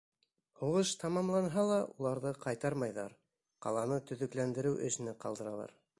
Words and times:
Һуғыш 0.61 0.93
тамамланһа 1.03 1.65
ла, 1.73 1.77
уларҙы 1.91 2.33
ҡайтармайҙар: 2.45 3.15
ҡаланы 3.67 4.03
төҙөкләндереү 4.11 4.85
эшенә 4.89 5.19
ҡалдыралар. 5.27 5.81